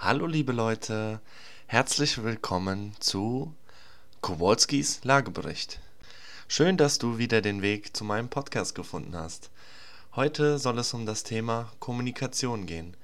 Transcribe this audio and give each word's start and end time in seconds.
Hallo 0.00 0.26
liebe 0.26 0.52
Leute, 0.52 1.20
herzlich 1.66 2.22
willkommen 2.22 2.92
zu 3.00 3.52
Kowalskis 4.20 5.00
Lagebericht. 5.02 5.80
Schön, 6.46 6.76
dass 6.76 6.98
du 6.98 7.18
wieder 7.18 7.42
den 7.42 7.62
Weg 7.62 7.96
zu 7.96 8.04
meinem 8.04 8.28
Podcast 8.28 8.76
gefunden 8.76 9.16
hast. 9.16 9.50
Heute 10.14 10.60
soll 10.60 10.78
es 10.78 10.94
um 10.94 11.04
das 11.04 11.24
Thema 11.24 11.72
Kommunikation 11.80 12.64
gehen. 12.64 12.96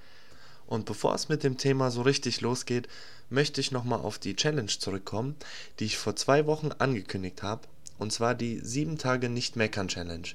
Und 0.69 0.87
bevor 0.87 1.17
es 1.17 1.29
mit 1.29 1.43
dem 1.43 1.59
Thema 1.59 1.91
so 1.91 2.03
richtig 2.03 2.43
losgeht, 2.43 2.87
möchte 3.29 3.61
ich 3.61 3.73
nochmal 3.73 3.99
auf 3.99 4.21
die 4.21 4.37
Challenge 4.37 4.69
zurückkommen, 4.69 5.35
die 5.81 5.87
ich 5.87 5.99
vor 5.99 6.15
zwei 6.15 6.47
Wochen 6.47 6.71
angekündigt 6.79 7.43
habe, 7.43 7.63
und 7.99 8.13
zwar 8.13 8.37
die 8.37 8.61
7 8.61 8.99
Tage 8.99 9.29
nicht 9.29 9.57
meckern 9.57 9.89
Challenge. 9.89 10.29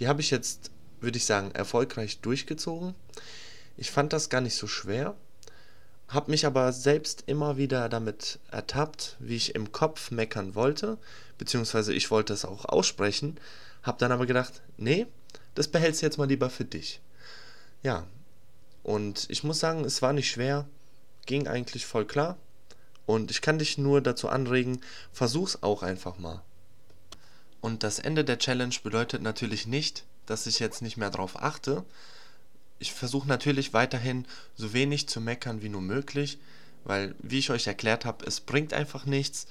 Die 0.00 0.08
habe 0.08 0.20
ich 0.20 0.32
jetzt, 0.32 0.72
würde 1.00 1.18
ich 1.18 1.26
sagen, 1.26 1.52
erfolgreich 1.52 2.18
durchgezogen. 2.18 2.96
Ich 3.76 3.92
fand 3.92 4.12
das 4.12 4.30
gar 4.30 4.40
nicht 4.40 4.56
so 4.56 4.66
schwer, 4.66 5.14
habe 6.12 6.30
mich 6.30 6.46
aber 6.46 6.72
selbst 6.72 7.24
immer 7.26 7.56
wieder 7.56 7.88
damit 7.88 8.38
ertappt, 8.50 9.16
wie 9.18 9.36
ich 9.36 9.54
im 9.54 9.72
Kopf 9.72 10.10
meckern 10.10 10.54
wollte, 10.54 10.98
beziehungsweise 11.38 11.94
ich 11.94 12.10
wollte 12.10 12.32
es 12.32 12.44
auch 12.44 12.64
aussprechen, 12.66 13.38
habe 13.82 13.98
dann 13.98 14.12
aber 14.12 14.26
gedacht, 14.26 14.62
nee, 14.76 15.06
das 15.54 15.68
behältst 15.68 16.02
du 16.02 16.06
jetzt 16.06 16.18
mal 16.18 16.28
lieber 16.28 16.50
für 16.50 16.64
dich. 16.64 17.00
Ja, 17.82 18.06
und 18.82 19.26
ich 19.28 19.44
muss 19.44 19.60
sagen, 19.60 19.84
es 19.84 20.02
war 20.02 20.12
nicht 20.12 20.30
schwer, 20.30 20.66
ging 21.26 21.48
eigentlich 21.48 21.86
voll 21.86 22.04
klar. 22.04 22.36
Und 23.06 23.30
ich 23.30 23.40
kann 23.40 23.58
dich 23.58 23.78
nur 23.78 24.00
dazu 24.00 24.28
anregen, 24.28 24.80
versuch's 25.12 25.62
auch 25.62 25.82
einfach 25.82 26.18
mal. 26.18 26.42
Und 27.60 27.82
das 27.82 27.98
Ende 27.98 28.24
der 28.24 28.38
Challenge 28.38 28.74
bedeutet 28.82 29.22
natürlich 29.22 29.66
nicht, 29.66 30.04
dass 30.26 30.46
ich 30.46 30.58
jetzt 30.58 30.82
nicht 30.82 30.96
mehr 30.96 31.10
drauf 31.10 31.40
achte. 31.40 31.84
Ich 32.82 32.92
versuche 32.92 33.28
natürlich 33.28 33.72
weiterhin 33.72 34.26
so 34.56 34.72
wenig 34.72 35.08
zu 35.08 35.20
meckern 35.20 35.62
wie 35.62 35.68
nur 35.68 35.80
möglich, 35.80 36.40
weil, 36.82 37.14
wie 37.20 37.38
ich 37.38 37.50
euch 37.50 37.68
erklärt 37.68 38.04
habe, 38.04 38.26
es 38.26 38.40
bringt 38.40 38.72
einfach 38.72 39.06
nichts. 39.06 39.46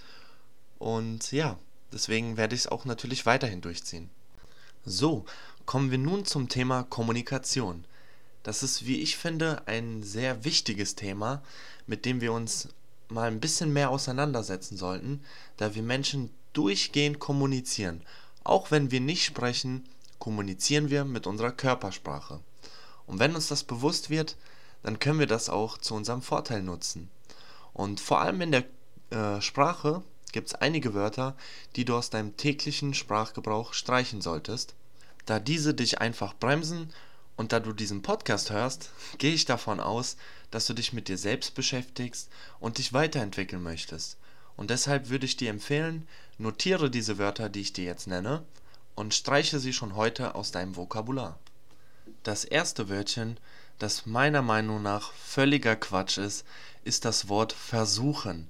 Und 0.80 1.32
ja, 1.32 1.58
deswegen 1.94 2.36
werde 2.36 2.56
ich 2.56 2.62
es 2.62 2.68
auch 2.68 2.84
natürlich 2.84 3.26
weiterhin 3.26 3.62
durchziehen. 3.62 4.10
So, 4.86 5.24
kommen 5.66 5.92
wir 5.92 5.98
nun 5.98 6.26
zum 6.26 6.50
Thema 6.50 6.84
Kommunikation. 6.84 7.86
Das 8.44 8.64
ist, 8.64 8.86
wie 8.86 9.00
ich 9.00 9.16
finde, 9.16 9.66
ein 9.66 10.04
sehr 10.04 10.44
wichtiges 10.44 10.96
Thema, 10.96 11.42
mit 11.88 12.04
dem 12.04 12.20
wir 12.20 12.34
uns 12.34 12.68
mal 13.08 13.30
ein 13.30 13.40
bisschen 13.40 13.72
mehr 13.72 13.92
auseinandersetzen 13.92 14.76
sollten, 14.76 15.22
da 15.56 15.74
wir 15.74 15.84
Menschen 15.84 16.32
durchgehend 16.52 17.20
kommunizieren. 17.20 18.02
Auch 18.44 18.72
wenn 18.72 18.92
wir 18.92 19.00
nicht 19.00 19.24
sprechen, 19.24 19.88
kommunizieren 20.20 20.90
wir 20.90 21.06
mit 21.06 21.28
unserer 21.28 21.54
Körpersprache. 21.54 22.42
Und 23.12 23.20
wenn 23.20 23.36
uns 23.36 23.50
das 23.50 23.66
bewusst 23.66 24.10
wird, 24.10 24.38
dann 24.84 24.98
können 24.98 25.20
wir 25.20 25.28
das 25.28 25.50
auch 25.50 25.78
zu 25.78 25.96
unserem 25.96 26.22
Vorteil 26.22 26.64
nutzen. 26.64 27.10
Und 27.74 28.00
vor 28.00 28.22
allem 28.22 28.40
in 28.40 28.54
der 28.54 28.64
äh, 29.10 29.42
Sprache 29.42 30.02
gibt 30.32 30.48
es 30.48 30.56
einige 30.56 30.94
Wörter, 30.94 31.36
die 31.76 31.84
du 31.84 31.94
aus 31.94 32.10
deinem 32.10 32.38
täglichen 32.38 32.94
Sprachgebrauch 32.94 33.74
streichen 33.74 34.22
solltest, 34.22 34.76
da 35.26 35.42
diese 35.42 35.74
dich 35.74 36.00
einfach 36.00 36.34
bremsen 36.34 36.94
und 37.36 37.52
da 37.52 37.60
du 37.60 37.74
diesen 37.74 38.02
Podcast 38.02 38.50
hörst, 38.50 38.92
gehe 39.18 39.34
ich 39.34 39.44
davon 39.44 39.82
aus, 39.82 40.16
dass 40.50 40.66
du 40.66 40.74
dich 40.74 40.94
mit 40.94 41.10
dir 41.10 41.18
selbst 41.18 41.54
beschäftigst 41.54 42.30
und 42.62 42.78
dich 42.78 42.94
weiterentwickeln 42.94 43.62
möchtest. 43.62 44.16
Und 44.56 44.70
deshalb 44.70 45.10
würde 45.10 45.26
ich 45.26 45.36
dir 45.36 45.50
empfehlen, 45.50 46.08
notiere 46.38 46.90
diese 46.90 47.18
Wörter, 47.18 47.50
die 47.50 47.60
ich 47.60 47.74
dir 47.74 47.84
jetzt 47.84 48.08
nenne, 48.08 48.46
und 48.96 49.14
streiche 49.14 49.60
sie 49.60 49.74
schon 49.74 49.98
heute 49.98 50.34
aus 50.34 50.52
deinem 50.52 50.78
Vokabular. 50.78 51.38
Das 52.24 52.46
erste 52.46 52.88
Wörtchen, 52.90 53.40
das 53.80 54.06
meiner 54.06 54.44
Meinung 54.44 54.84
nach 54.84 55.12
völliger 55.14 55.76
Quatsch 55.76 56.20
ist, 56.20 56.46
ist 56.84 57.04
das 57.04 57.30
Wort 57.30 57.52
versuchen, 57.52 58.48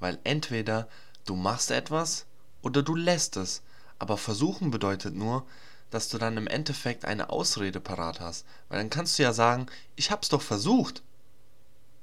weil 0.00 0.18
entweder 0.24 0.88
du 1.24 1.36
machst 1.36 1.70
etwas 1.70 2.26
oder 2.62 2.82
du 2.82 2.96
lässt 2.96 3.36
es, 3.36 3.62
aber 4.00 4.16
versuchen 4.16 4.72
bedeutet 4.72 5.14
nur, 5.14 5.46
dass 5.90 6.08
du 6.08 6.18
dann 6.18 6.36
im 6.36 6.48
Endeffekt 6.48 7.04
eine 7.04 7.30
Ausrede 7.30 7.78
parat 7.78 8.18
hast, 8.18 8.44
weil 8.68 8.78
dann 8.78 8.90
kannst 8.90 9.18
du 9.18 9.22
ja 9.22 9.32
sagen, 9.32 9.66
ich 9.94 10.10
hab's 10.10 10.28
doch 10.28 10.42
versucht. 10.42 11.02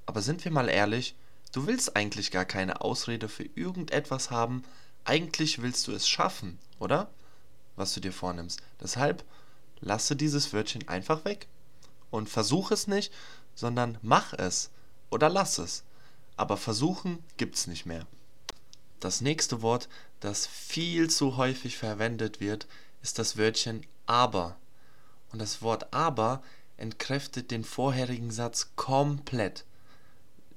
Aber 0.05 0.21
sind 0.21 0.45
wir 0.45 0.51
mal 0.51 0.69
ehrlich, 0.69 1.15
du 1.51 1.67
willst 1.67 1.97
eigentlich 1.97 2.31
gar 2.31 2.45
keine 2.45 2.79
Ausrede 2.79 3.27
für 3.27 3.49
irgendetwas 3.55 4.31
haben, 4.31 4.63
eigentlich 5.03 5.61
willst 5.61 5.85
du 5.87 5.91
es 5.91 6.07
schaffen, 6.07 6.59
oder? 6.79 7.09
Was 7.75 7.93
du 7.93 7.99
dir 7.99 8.13
vornimmst. 8.13 8.61
Deshalb 8.79 9.25
lasse 9.81 10.15
dieses 10.15 10.53
Wörtchen 10.53 10.87
einfach 10.87 11.25
weg 11.25 11.47
und 12.09 12.29
versuch 12.29 12.71
es 12.71 12.87
nicht, 12.87 13.13
sondern 13.55 13.97
mach 14.01 14.33
es 14.33 14.71
oder 15.09 15.29
lass 15.29 15.57
es. 15.57 15.83
Aber 16.37 16.57
versuchen 16.57 17.23
gibt's 17.37 17.67
nicht 17.67 17.85
mehr. 17.85 18.05
Das 18.99 19.21
nächste 19.21 19.61
Wort, 19.61 19.87
das 20.19 20.47
viel 20.47 21.09
zu 21.09 21.37
häufig 21.37 21.77
verwendet 21.77 22.39
wird, 22.39 22.67
ist 23.01 23.19
das 23.19 23.37
Wörtchen 23.37 23.85
aber. 24.05 24.57
Und 25.31 25.39
das 25.39 25.61
Wort 25.61 25.93
aber 25.93 26.41
entkräftet 26.77 27.51
den 27.51 27.63
vorherigen 27.63 28.31
Satz 28.31 28.71
komplett. 28.75 29.65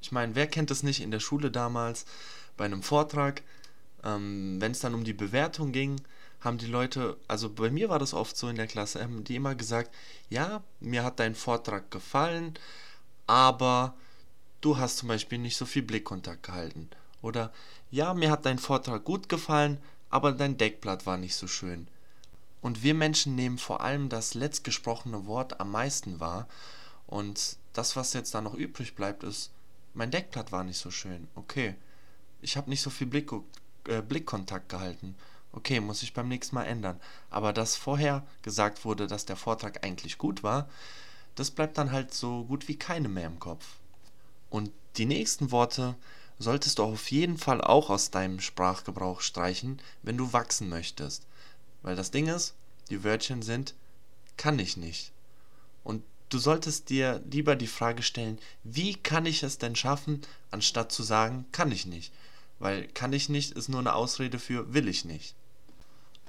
Ich 0.00 0.12
meine, 0.12 0.34
wer 0.34 0.47
kennt 0.47 0.71
das 0.71 0.82
nicht 0.82 1.00
in 1.00 1.11
der 1.11 1.21
Schule 1.21 1.50
damals 1.50 2.05
bei 2.56 2.65
einem 2.65 2.82
Vortrag, 2.82 3.43
ähm, 4.05 4.61
wenn 4.61 4.72
es 4.72 4.81
dann 4.81 4.94
um 4.94 5.05
die 5.05 5.12
Bewertung 5.12 5.72
ging, 5.72 6.00
haben 6.42 6.58
die 6.58 6.66
Leute, 6.66 7.16
also 7.28 7.48
bei 7.48 7.70
mir 7.70 7.88
war 7.88 7.98
das 7.98 8.14
oft 8.14 8.36
so 8.36 8.48
in 8.48 8.56
der 8.56 8.66
Klasse, 8.66 9.03
haben 9.03 9.25
die 9.25 9.36
immer 9.36 9.54
gesagt, 9.54 9.94
ja, 10.28 10.62
mir 10.80 11.04
hat 11.04 11.20
dein 11.20 11.34
Vortrag 11.34 11.91
gefallen, 11.91 12.54
aber 13.26 13.94
du 14.60 14.76
hast 14.76 14.98
zum 14.98 15.08
Beispiel 15.08 15.38
nicht 15.38 15.56
so 15.56 15.66
viel 15.66 15.82
Blickkontakt 15.82 16.42
gehalten. 16.42 16.91
Oder 17.20 17.52
ja, 17.91 18.12
mir 18.14 18.31
hat 18.31 18.44
dein 18.44 18.58
Vortrag 18.58 19.04
gut 19.04 19.28
gefallen, 19.28 19.78
aber 20.10 20.32
dein 20.32 20.58
Deckblatt 20.58 21.06
war 21.06 21.16
nicht 21.16 21.36
so 21.36 21.47
schön. 21.47 21.86
Und 22.60 22.82
wir 22.82 22.94
Menschen 22.94 23.34
nehmen 23.34 23.58
vor 23.58 23.81
allem 23.81 24.08
das 24.08 24.34
letztgesprochene 24.34 25.26
Wort 25.26 25.60
am 25.60 25.70
meisten 25.70 26.20
wahr. 26.20 26.48
Und 27.06 27.56
das, 27.72 27.97
was 27.97 28.12
jetzt 28.12 28.34
da 28.34 28.41
noch 28.41 28.54
übrig 28.54 28.94
bleibt, 28.94 29.25
ist, 29.25 29.50
mein 29.94 30.10
Deckblatt 30.10 30.52
war 30.52 30.64
nicht 30.64 30.78
so 30.78 30.91
schön. 30.91 31.28
Okay. 31.34 31.75
Ich 32.41 32.56
habe 32.56 32.70
nicht 32.70 32.82
so 32.82 32.91
viel 32.91 33.06
Blick, 33.06 33.31
äh, 33.88 34.02
Blickkontakt 34.02 34.69
gehalten. 34.69 35.14
Okay, 35.52 35.80
muss 35.80 36.02
ich 36.02 36.14
beim 36.14 36.28
nächsten 36.28 36.54
Mal 36.54 36.64
ändern. 36.64 37.00
Aber 37.30 37.52
dass 37.52 37.76
vorher 37.76 38.26
gesagt 38.42 38.84
wurde, 38.84 39.06
dass 39.06 39.26
der 39.26 39.36
Vortrag 39.36 39.84
eigentlich 39.84 40.18
gut 40.18 40.42
war, 40.42 40.68
das 41.34 41.50
bleibt 41.50 41.78
dann 41.78 41.92
halt 41.92 42.14
so 42.14 42.44
gut 42.44 42.68
wie 42.68 42.76
keine 42.76 43.08
mehr 43.08 43.26
im 43.26 43.38
Kopf. 43.38 43.64
Und 44.50 44.70
die 44.96 45.06
nächsten 45.06 45.50
Worte 45.50 45.94
solltest 46.38 46.78
du 46.78 46.84
auf 46.84 47.10
jeden 47.10 47.38
Fall 47.38 47.60
auch 47.60 47.90
aus 47.90 48.10
deinem 48.10 48.40
Sprachgebrauch 48.40 49.20
streichen, 49.20 49.80
wenn 50.02 50.16
du 50.16 50.32
wachsen 50.32 50.68
möchtest. 50.68 51.26
Weil 51.82 51.96
das 51.96 52.10
Ding 52.10 52.26
ist, 52.26 52.54
die 52.90 53.04
Wörtchen 53.04 53.42
sind 53.42 53.74
kann 54.36 54.58
ich 54.58 54.76
nicht. 54.76 55.12
Und 55.84 56.02
du 56.28 56.38
solltest 56.38 56.90
dir 56.90 57.22
lieber 57.30 57.56
die 57.56 57.66
Frage 57.66 58.02
stellen, 58.02 58.38
wie 58.64 58.94
kann 58.94 59.26
ich 59.26 59.42
es 59.42 59.58
denn 59.58 59.76
schaffen, 59.76 60.22
anstatt 60.50 60.92
zu 60.92 61.02
sagen, 61.02 61.46
kann 61.52 61.70
ich 61.70 61.86
nicht. 61.86 62.12
Weil 62.58 62.88
kann 62.88 63.12
ich 63.12 63.28
nicht 63.28 63.52
ist 63.52 63.69
nur 63.69 63.80
eine 63.80 63.94
Ausrede 63.94 64.38
für 64.38 64.72
will 64.72 64.88
ich 64.88 65.04
nicht. 65.04 65.34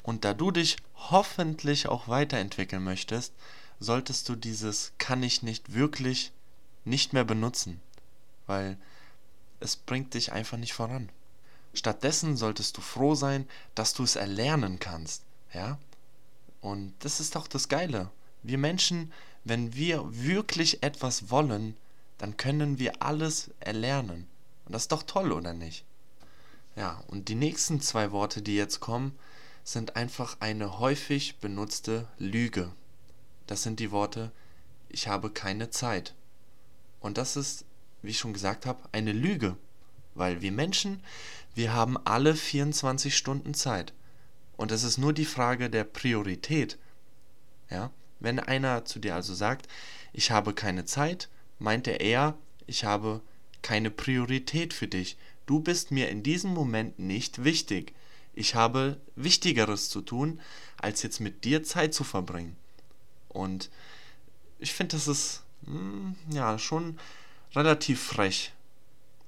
Und 0.03 0.25
da 0.25 0.33
du 0.33 0.51
dich 0.51 0.77
hoffentlich 0.95 1.87
auch 1.87 2.07
weiterentwickeln 2.07 2.83
möchtest, 2.83 3.33
solltest 3.79 4.29
du 4.29 4.35
dieses 4.35 4.91
kann 4.97 5.23
ich 5.23 5.41
nicht 5.41 5.73
wirklich 5.73 6.31
nicht 6.85 7.13
mehr 7.13 7.23
benutzen. 7.23 7.81
Weil 8.45 8.77
es 9.59 9.77
bringt 9.77 10.13
dich 10.13 10.33
einfach 10.33 10.57
nicht 10.57 10.73
voran. 10.73 11.09
Stattdessen 11.73 12.37
solltest 12.37 12.77
du 12.77 12.81
froh 12.81 13.15
sein, 13.15 13.47
dass 13.75 13.93
du 13.93 14.03
es 14.03 14.15
erlernen 14.15 14.79
kannst. 14.79 15.23
Ja? 15.53 15.79
Und 16.61 16.93
das 16.99 17.19
ist 17.19 17.35
doch 17.35 17.47
das 17.47 17.69
Geile. 17.69 18.11
Wir 18.43 18.57
Menschen, 18.57 19.11
wenn 19.43 19.73
wir 19.73 20.03
wirklich 20.11 20.83
etwas 20.83 21.29
wollen, 21.29 21.75
dann 22.17 22.37
können 22.37 22.77
wir 22.77 23.01
alles 23.01 23.51
erlernen. 23.59 24.27
Und 24.65 24.73
das 24.73 24.83
ist 24.83 24.91
doch 24.91 25.03
toll, 25.03 25.31
oder 25.31 25.53
nicht? 25.53 25.83
Ja, 26.75 27.03
und 27.07 27.29
die 27.29 27.35
nächsten 27.35 27.81
zwei 27.81 28.11
Worte, 28.11 28.41
die 28.41 28.55
jetzt 28.55 28.79
kommen, 28.79 29.17
sind 29.63 29.95
einfach 29.95 30.37
eine 30.39 30.79
häufig 30.79 31.37
benutzte 31.39 32.07
Lüge. 32.17 32.71
Das 33.47 33.63
sind 33.63 33.79
die 33.79 33.91
Worte 33.91 34.31
ich 34.93 35.07
habe 35.07 35.31
keine 35.31 35.69
Zeit. 35.71 36.13
Und 37.01 37.17
das 37.17 37.35
ist, 37.35 37.65
wie 38.01 38.11
ich 38.11 38.19
schon 38.19 38.31
gesagt 38.31 38.65
habe, 38.65 38.87
eine 38.93 39.11
Lüge. 39.11 39.57
Weil 40.15 40.41
wir 40.41 40.51
Menschen, 40.51 41.03
wir 41.55 41.73
haben 41.73 41.97
alle 42.05 42.35
24 42.35 43.17
Stunden 43.17 43.53
Zeit. 43.53 43.93
Und 44.55 44.71
es 44.71 44.83
ist 44.83 44.99
nur 44.99 45.11
die 45.11 45.25
Frage 45.25 45.69
der 45.69 45.83
Priorität. 45.83 46.77
Ja? 47.69 47.91
Wenn 48.19 48.39
einer 48.39 48.85
zu 48.85 48.99
dir 48.99 49.15
also 49.15 49.33
sagt, 49.33 49.67
ich 50.13 50.31
habe 50.31 50.53
keine 50.53 50.85
Zeit, 50.85 51.27
meint 51.59 51.87
er 51.87 51.99
eher, 51.99 52.37
ich 52.67 52.85
habe 52.85 53.21
keine 53.63 53.89
Priorität 53.89 54.73
für 54.73 54.87
dich. 54.87 55.17
Du 55.47 55.59
bist 55.59 55.89
mir 55.89 56.09
in 56.09 56.21
diesem 56.21 56.53
Moment 56.53 56.99
nicht 56.99 57.43
wichtig. 57.43 57.93
Ich 58.33 58.55
habe 58.55 58.99
Wichtigeres 59.15 59.89
zu 59.89 60.01
tun, 60.01 60.39
als 60.77 61.03
jetzt 61.03 61.19
mit 61.19 61.43
dir 61.43 61.63
Zeit 61.63 61.93
zu 61.93 62.03
verbringen. 62.03 62.55
Und 63.29 63.69
ich 64.59 64.73
finde, 64.73 64.95
das 64.95 65.07
ist 65.07 65.43
mh, 65.61 65.73
hm, 65.73 66.15
ja 66.31 66.57
schon, 66.59 66.99
relativ 67.55 68.01
frech, 68.01 68.53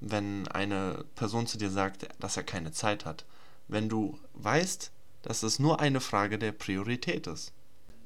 wenn 0.00 0.48
eine 0.48 1.04
Person 1.14 1.46
zu 1.46 1.58
dir 1.58 1.70
sagt, 1.70 2.08
dass 2.20 2.36
er 2.36 2.42
keine 2.42 2.72
Zeit 2.72 3.04
hat. 3.04 3.24
Wenn 3.68 3.88
du 3.88 4.18
weißt, 4.34 4.90
dass 5.22 5.42
es 5.42 5.58
nur 5.58 5.80
eine 5.80 6.00
Frage 6.00 6.38
der 6.38 6.52
Priorität 6.52 7.26
ist. 7.26 7.52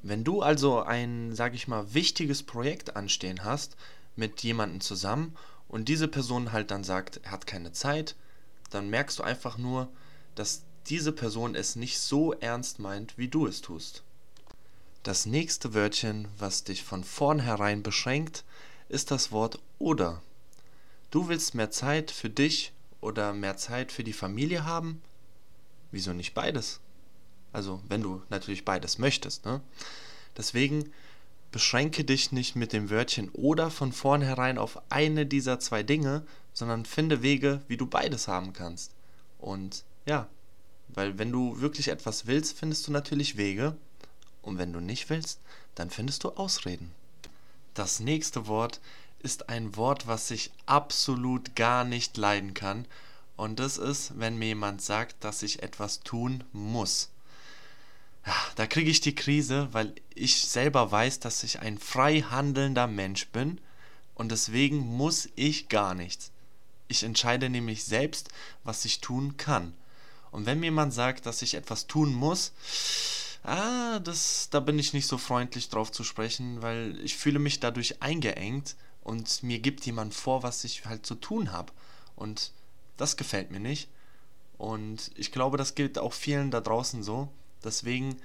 Wenn 0.02 0.24
du 0.24 0.40
also 0.40 0.82
ein, 0.82 1.34
sag 1.34 1.54
ich 1.54 1.68
mal, 1.68 1.92
wichtiges 1.92 2.42
Projekt 2.42 2.96
anstehen 2.96 3.44
hast 3.44 3.76
mit 4.16 4.42
jemandem 4.42 4.80
zusammen 4.80 5.36
und 5.68 5.88
diese 5.88 6.08
Person 6.08 6.52
halt 6.52 6.70
dann 6.70 6.84
sagt, 6.84 7.20
er 7.22 7.32
hat 7.32 7.46
keine 7.46 7.72
Zeit, 7.72 8.16
dann 8.70 8.88
merkst 8.88 9.18
du 9.18 9.22
einfach 9.22 9.58
nur, 9.58 9.88
dass 10.34 10.62
diese 10.88 11.12
Person 11.12 11.54
es 11.54 11.76
nicht 11.76 11.98
so 11.98 12.32
ernst 12.34 12.78
meint, 12.78 13.16
wie 13.18 13.28
du 13.28 13.46
es 13.46 13.60
tust. 13.60 14.02
Das 15.02 15.26
nächste 15.26 15.72
Wörtchen, 15.74 16.28
was 16.38 16.64
dich 16.64 16.82
von 16.84 17.04
vornherein 17.04 17.82
beschränkt, 17.82 18.44
ist 18.88 19.10
das 19.10 19.32
Wort 19.32 19.58
oder. 19.78 20.22
Du 21.10 21.28
willst 21.28 21.54
mehr 21.54 21.70
Zeit 21.70 22.10
für 22.10 22.30
dich 22.30 22.72
oder 23.00 23.32
mehr 23.32 23.56
Zeit 23.56 23.92
für 23.92 24.04
die 24.04 24.12
Familie 24.12 24.64
haben? 24.64 25.00
Wieso 25.90 26.12
nicht 26.12 26.34
beides? 26.34 26.80
Also, 27.52 27.80
wenn 27.88 28.02
du 28.02 28.22
natürlich 28.28 28.64
beides 28.64 28.98
möchtest, 28.98 29.44
ne? 29.44 29.60
Deswegen 30.36 30.92
beschränke 31.50 32.04
dich 32.04 32.30
nicht 32.30 32.54
mit 32.54 32.72
dem 32.72 32.90
Wörtchen 32.90 33.28
oder 33.30 33.70
von 33.70 33.92
vornherein 33.92 34.58
auf 34.58 34.80
eine 34.90 35.26
dieser 35.26 35.58
zwei 35.58 35.82
Dinge, 35.82 36.24
sondern 36.52 36.84
finde 36.84 37.22
Wege, 37.22 37.62
wie 37.66 37.76
du 37.76 37.86
beides 37.86 38.28
haben 38.28 38.52
kannst. 38.52 38.92
Und 39.38 39.84
ja, 40.06 40.28
weil 40.94 41.18
wenn 41.18 41.32
du 41.32 41.60
wirklich 41.60 41.88
etwas 41.88 42.26
willst, 42.26 42.58
findest 42.58 42.86
du 42.86 42.92
natürlich 42.92 43.36
Wege. 43.36 43.76
Und 44.42 44.58
wenn 44.58 44.72
du 44.72 44.80
nicht 44.80 45.10
willst, 45.10 45.40
dann 45.74 45.90
findest 45.90 46.24
du 46.24 46.30
Ausreden. 46.30 46.92
Das 47.74 48.00
nächste 48.00 48.46
Wort 48.46 48.80
ist 49.20 49.48
ein 49.48 49.76
Wort, 49.76 50.06
was 50.06 50.30
ich 50.30 50.50
absolut 50.66 51.54
gar 51.54 51.84
nicht 51.84 52.16
leiden 52.16 52.54
kann. 52.54 52.86
Und 53.36 53.58
das 53.58 53.78
ist, 53.78 54.18
wenn 54.18 54.38
mir 54.38 54.48
jemand 54.48 54.82
sagt, 54.82 55.22
dass 55.24 55.42
ich 55.42 55.62
etwas 55.62 56.00
tun 56.00 56.44
muss. 56.52 57.10
Ja, 58.26 58.34
da 58.56 58.66
kriege 58.66 58.90
ich 58.90 59.00
die 59.00 59.14
Krise, 59.14 59.68
weil 59.72 59.94
ich 60.14 60.46
selber 60.46 60.90
weiß, 60.90 61.20
dass 61.20 61.42
ich 61.42 61.60
ein 61.60 61.78
frei 61.78 62.20
handelnder 62.20 62.86
Mensch 62.86 63.28
bin 63.28 63.60
und 64.14 64.30
deswegen 64.30 64.78
muss 64.78 65.28
ich 65.36 65.68
gar 65.68 65.94
nichts. 65.94 66.30
Ich 66.88 67.02
entscheide 67.02 67.48
nämlich 67.48 67.84
selbst, 67.84 68.28
was 68.64 68.84
ich 68.84 69.00
tun 69.00 69.36
kann. 69.38 69.72
Und 70.30 70.46
wenn 70.46 70.60
mir 70.60 70.66
jemand 70.66 70.94
sagt, 70.94 71.26
dass 71.26 71.42
ich 71.42 71.54
etwas 71.54 71.86
tun 71.86 72.14
muss, 72.14 72.52
ah, 73.42 73.98
das, 74.00 74.48
da 74.50 74.60
bin 74.60 74.78
ich 74.78 74.92
nicht 74.92 75.06
so 75.06 75.18
freundlich 75.18 75.68
drauf 75.68 75.90
zu 75.90 76.04
sprechen, 76.04 76.62
weil 76.62 76.98
ich 77.02 77.16
fühle 77.16 77.38
mich 77.38 77.60
dadurch 77.60 78.02
eingeengt 78.02 78.76
und 79.02 79.42
mir 79.42 79.58
gibt 79.58 79.84
jemand 79.86 80.14
vor, 80.14 80.42
was 80.42 80.64
ich 80.64 80.84
halt 80.84 81.06
zu 81.06 81.14
tun 81.14 81.52
habe. 81.52 81.72
Und 82.16 82.52
das 82.96 83.16
gefällt 83.16 83.50
mir 83.50 83.60
nicht. 83.60 83.88
Und 84.58 85.10
ich 85.14 85.32
glaube, 85.32 85.56
das 85.56 85.74
gilt 85.74 85.98
auch 85.98 86.12
vielen 86.12 86.50
da 86.50 86.60
draußen 86.60 87.02
so. 87.02 87.28
Deswegen 87.64 88.16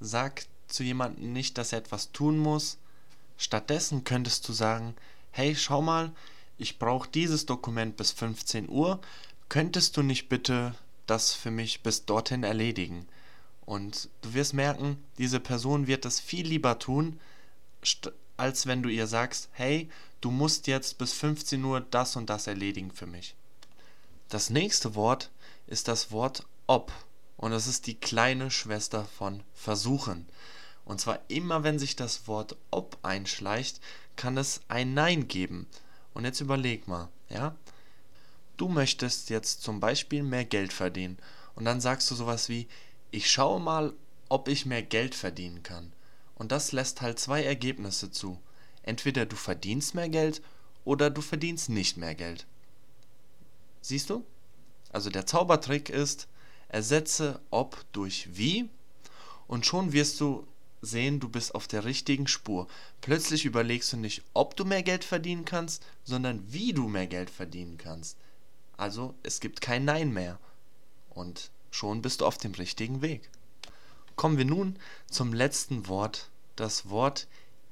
sag 0.00 0.46
zu 0.68 0.82
jemandem 0.82 1.32
nicht, 1.32 1.58
dass 1.58 1.72
er 1.72 1.78
etwas 1.78 2.12
tun 2.12 2.38
muss. 2.38 2.78
Stattdessen 3.36 4.04
könntest 4.04 4.48
du 4.48 4.52
sagen, 4.52 4.94
hey, 5.30 5.54
schau 5.54 5.82
mal, 5.82 6.12
ich 6.56 6.78
brauche 6.78 7.08
dieses 7.08 7.44
Dokument 7.44 7.96
bis 7.96 8.10
15 8.12 8.68
Uhr. 8.68 9.00
Könntest 9.48 9.96
du 9.96 10.02
nicht 10.02 10.28
bitte 10.28 10.74
das 11.12 11.34
für 11.34 11.50
mich 11.50 11.82
bis 11.82 12.06
dorthin 12.06 12.42
erledigen? 12.42 13.06
Und 13.66 14.08
du 14.22 14.34
wirst 14.34 14.54
merken, 14.54 15.02
diese 15.18 15.38
Person 15.38 15.86
wird 15.86 16.04
das 16.04 16.18
viel 16.18 16.46
lieber 16.46 16.78
tun, 16.78 17.20
als 18.36 18.66
wenn 18.66 18.82
du 18.82 18.88
ihr 18.88 19.06
sagst, 19.06 19.48
hey, 19.52 19.90
du 20.20 20.30
musst 20.30 20.66
jetzt 20.66 20.98
bis 20.98 21.12
15 21.12 21.62
Uhr 21.62 21.80
das 21.80 22.16
und 22.16 22.30
das 22.30 22.46
erledigen 22.46 22.90
für 22.90 23.06
mich. 23.06 23.34
Das 24.28 24.50
nächste 24.50 24.94
Wort 24.94 25.30
ist 25.66 25.88
das 25.88 26.10
Wort 26.10 26.44
ob. 26.66 26.92
Und 27.36 27.50
das 27.50 27.66
ist 27.66 27.86
die 27.86 27.94
kleine 27.94 28.50
Schwester 28.50 29.04
von 29.04 29.42
versuchen. 29.54 30.26
Und 30.84 31.00
zwar 31.00 31.20
immer, 31.28 31.62
wenn 31.62 31.78
sich 31.78 31.96
das 31.96 32.26
Wort 32.26 32.56
ob 32.70 32.98
einschleicht, 33.02 33.80
kann 34.16 34.36
es 34.38 34.60
ein 34.68 34.94
Nein 34.94 35.28
geben. 35.28 35.66
Und 36.14 36.24
jetzt 36.24 36.40
überleg 36.40 36.88
mal, 36.88 37.08
ja? 37.28 37.54
Du 38.56 38.68
möchtest 38.68 39.30
jetzt 39.30 39.62
zum 39.62 39.80
Beispiel 39.80 40.22
mehr 40.22 40.44
Geld 40.44 40.72
verdienen. 40.72 41.18
Und 41.54 41.64
dann 41.64 41.80
sagst 41.80 42.10
du 42.10 42.14
sowas 42.14 42.48
wie, 42.48 42.68
ich 43.10 43.30
schaue 43.30 43.60
mal, 43.60 43.92
ob 44.28 44.48
ich 44.48 44.66
mehr 44.66 44.82
Geld 44.82 45.14
verdienen 45.14 45.62
kann. 45.62 45.92
Und 46.36 46.52
das 46.52 46.72
lässt 46.72 47.02
halt 47.02 47.18
zwei 47.18 47.44
Ergebnisse 47.44 48.10
zu. 48.10 48.40
Entweder 48.82 49.26
du 49.26 49.36
verdienst 49.36 49.94
mehr 49.94 50.08
Geld 50.08 50.42
oder 50.84 51.10
du 51.10 51.20
verdienst 51.20 51.68
nicht 51.68 51.96
mehr 51.96 52.14
Geld. 52.14 52.46
Siehst 53.80 54.10
du? 54.10 54.24
Also 54.90 55.10
der 55.10 55.26
Zaubertrick 55.26 55.90
ist, 55.90 56.28
ersetze 56.68 57.40
ob 57.50 57.84
durch 57.92 58.28
wie 58.32 58.68
und 59.46 59.66
schon 59.66 59.92
wirst 59.92 60.20
du 60.20 60.46
sehen, 60.80 61.20
du 61.20 61.28
bist 61.28 61.54
auf 61.54 61.68
der 61.68 61.84
richtigen 61.84 62.26
Spur. 62.26 62.66
Plötzlich 63.00 63.44
überlegst 63.44 63.92
du 63.92 63.96
nicht, 63.96 64.22
ob 64.34 64.56
du 64.56 64.64
mehr 64.64 64.82
Geld 64.82 65.04
verdienen 65.04 65.44
kannst, 65.44 65.84
sondern 66.04 66.42
wie 66.52 66.72
du 66.72 66.88
mehr 66.88 67.06
Geld 67.06 67.30
verdienen 67.30 67.78
kannst. 67.78 68.16
Also 68.82 69.14
es 69.22 69.38
gibt 69.38 69.60
kein 69.60 69.84
Nein 69.84 70.12
mehr. 70.12 70.40
Und 71.10 71.52
schon 71.70 72.02
bist 72.02 72.20
du 72.20 72.26
auf 72.26 72.36
dem 72.36 72.50
richtigen 72.50 73.00
Weg. 73.00 73.30
Kommen 74.16 74.38
wir 74.38 74.44
nun 74.44 74.76
zum 75.08 75.32
letzten 75.32 75.86
Wort, 75.86 76.30
das 76.56 76.88
Wort 76.88 77.28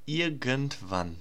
irgendwann. 0.06 1.20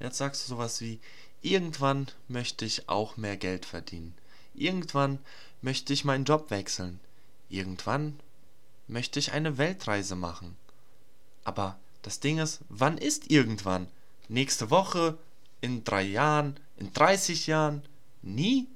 Jetzt 0.00 0.18
sagst 0.18 0.42
du 0.42 0.48
sowas 0.48 0.80
wie, 0.80 0.98
irgendwann 1.42 2.08
möchte 2.26 2.64
ich 2.64 2.88
auch 2.88 3.16
mehr 3.16 3.36
Geld 3.36 3.66
verdienen. 3.66 4.16
Irgendwann 4.52 5.20
möchte 5.62 5.92
ich 5.92 6.04
meinen 6.04 6.24
Job 6.24 6.50
wechseln. 6.50 6.98
Irgendwann 7.48 8.18
möchte 8.88 9.20
ich 9.20 9.30
eine 9.30 9.58
Weltreise 9.58 10.16
machen. 10.16 10.56
Aber 11.44 11.78
das 12.02 12.18
Ding 12.18 12.38
ist, 12.38 12.62
wann 12.68 12.98
ist 12.98 13.30
irgendwann? 13.30 13.86
Nächste 14.28 14.70
Woche? 14.70 15.16
In 15.60 15.84
drei 15.84 16.02
Jahren? 16.02 16.58
In 16.78 16.92
30 16.92 17.46
Jahren? 17.46 17.82
Nie? 18.22 18.66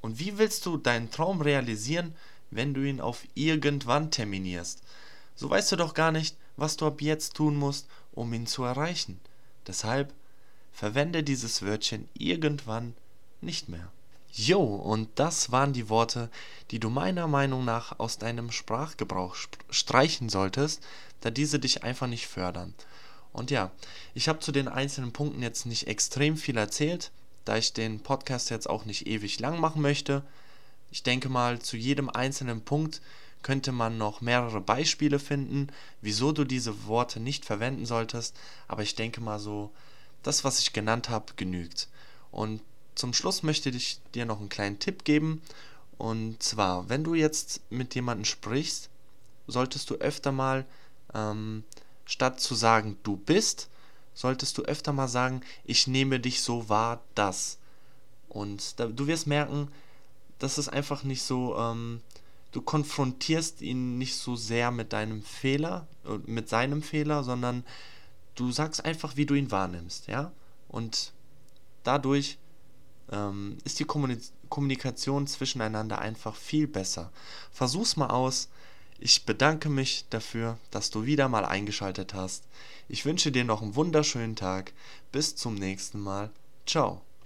Und 0.00 0.18
wie 0.18 0.38
willst 0.38 0.64
du 0.66 0.76
deinen 0.76 1.10
Traum 1.10 1.40
realisieren, 1.40 2.14
wenn 2.50 2.74
du 2.74 2.82
ihn 2.82 3.00
auf 3.00 3.24
irgendwann 3.34 4.10
terminierst? 4.10 4.82
So 5.34 5.50
weißt 5.50 5.72
du 5.72 5.76
doch 5.76 5.94
gar 5.94 6.12
nicht, 6.12 6.36
was 6.56 6.76
du 6.76 6.86
ab 6.86 7.00
jetzt 7.00 7.34
tun 7.34 7.56
musst, 7.56 7.88
um 8.12 8.32
ihn 8.32 8.46
zu 8.46 8.64
erreichen. 8.64 9.20
Deshalb 9.66 10.12
verwende 10.72 11.22
dieses 11.22 11.62
Wörtchen 11.62 12.08
irgendwann 12.14 12.94
nicht 13.40 13.68
mehr. 13.68 13.92
Jo, 14.32 14.62
und 14.62 15.08
das 15.14 15.50
waren 15.50 15.72
die 15.72 15.88
Worte, 15.88 16.30
die 16.70 16.78
du 16.78 16.90
meiner 16.90 17.26
Meinung 17.26 17.64
nach 17.64 17.98
aus 17.98 18.18
deinem 18.18 18.50
Sprachgebrauch 18.50 19.36
streichen 19.70 20.28
solltest, 20.28 20.84
da 21.20 21.30
diese 21.30 21.58
dich 21.58 21.82
einfach 21.82 22.06
nicht 22.06 22.26
fördern. 22.26 22.74
Und 23.32 23.50
ja, 23.50 23.70
ich 24.14 24.28
habe 24.28 24.40
zu 24.40 24.52
den 24.52 24.68
einzelnen 24.68 25.12
Punkten 25.12 25.42
jetzt 25.42 25.66
nicht 25.66 25.86
extrem 25.86 26.36
viel 26.36 26.56
erzählt, 26.56 27.10
da 27.48 27.56
ich 27.56 27.72
den 27.72 28.00
Podcast 28.00 28.50
jetzt 28.50 28.68
auch 28.68 28.84
nicht 28.84 29.06
ewig 29.06 29.40
lang 29.40 29.58
machen 29.58 29.80
möchte. 29.80 30.22
Ich 30.90 31.02
denke 31.02 31.30
mal, 31.30 31.58
zu 31.58 31.78
jedem 31.78 32.10
einzelnen 32.10 32.60
Punkt 32.60 33.00
könnte 33.42 33.72
man 33.72 33.96
noch 33.96 34.20
mehrere 34.20 34.60
Beispiele 34.60 35.18
finden, 35.18 35.68
wieso 36.02 36.32
du 36.32 36.44
diese 36.44 36.86
Worte 36.86 37.20
nicht 37.20 37.46
verwenden 37.46 37.86
solltest, 37.86 38.36
aber 38.66 38.82
ich 38.82 38.96
denke 38.96 39.22
mal 39.22 39.38
so, 39.38 39.70
das, 40.22 40.44
was 40.44 40.58
ich 40.58 40.74
genannt 40.74 41.08
habe, 41.08 41.32
genügt. 41.36 41.88
Und 42.30 42.60
zum 42.94 43.14
Schluss 43.14 43.42
möchte 43.42 43.70
ich 43.70 44.00
dir 44.14 44.26
noch 44.26 44.40
einen 44.40 44.50
kleinen 44.50 44.78
Tipp 44.78 45.04
geben. 45.04 45.40
Und 45.96 46.42
zwar, 46.42 46.88
wenn 46.90 47.04
du 47.04 47.14
jetzt 47.14 47.62
mit 47.70 47.94
jemandem 47.94 48.26
sprichst, 48.26 48.90
solltest 49.46 49.88
du 49.88 49.94
öfter 49.94 50.32
mal, 50.32 50.66
ähm, 51.14 51.64
statt 52.04 52.40
zu 52.40 52.54
sagen, 52.54 52.98
du 53.04 53.16
bist, 53.16 53.68
solltest 54.18 54.58
du 54.58 54.62
öfter 54.62 54.92
mal 54.92 55.06
sagen, 55.06 55.42
ich 55.64 55.86
nehme 55.86 56.18
dich 56.18 56.42
so 56.42 56.68
wahr, 56.68 57.00
dass. 57.14 57.58
Und 58.28 58.80
da, 58.80 58.86
du 58.86 59.06
wirst 59.06 59.28
merken, 59.28 59.68
das 60.40 60.58
ist 60.58 60.68
einfach 60.68 61.04
nicht 61.04 61.22
so, 61.22 61.56
ähm, 61.56 62.00
du 62.50 62.60
konfrontierst 62.60 63.60
ihn 63.62 63.96
nicht 63.96 64.16
so 64.16 64.34
sehr 64.34 64.72
mit 64.72 64.92
deinem 64.92 65.22
Fehler, 65.22 65.86
äh, 66.04 66.18
mit 66.26 66.48
seinem 66.48 66.82
Fehler, 66.82 67.22
sondern 67.22 67.62
du 68.34 68.50
sagst 68.50 68.84
einfach, 68.84 69.16
wie 69.16 69.24
du 69.24 69.34
ihn 69.34 69.52
wahrnimmst, 69.52 70.08
ja? 70.08 70.32
Und 70.66 71.12
dadurch 71.84 72.38
ähm, 73.12 73.58
ist 73.62 73.78
die 73.78 73.86
Kommunikation 74.48 75.28
zwischeneinander 75.28 76.00
einfach 76.00 76.34
viel 76.34 76.66
besser. 76.66 77.12
Versuch's 77.52 77.96
mal 77.96 78.08
aus. 78.08 78.48
Ich 79.00 79.24
bedanke 79.24 79.68
mich 79.68 80.06
dafür, 80.10 80.58
dass 80.70 80.90
du 80.90 81.04
wieder 81.04 81.28
mal 81.28 81.44
eingeschaltet 81.44 82.14
hast. 82.14 82.44
Ich 82.88 83.04
wünsche 83.04 83.30
dir 83.30 83.44
noch 83.44 83.62
einen 83.62 83.76
wunderschönen 83.76 84.34
Tag. 84.34 84.72
Bis 85.12 85.36
zum 85.36 85.54
nächsten 85.54 86.00
Mal. 86.00 86.30
Ciao. 86.66 87.02